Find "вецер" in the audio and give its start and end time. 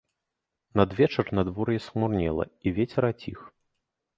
2.79-3.03